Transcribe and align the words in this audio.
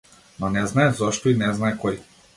Но 0.43 0.49
не 0.55 0.63
знае 0.71 0.87
зошто, 1.01 1.35
и 1.35 1.41
не 1.43 1.53
знае 1.61 1.73
кој. 1.85 2.05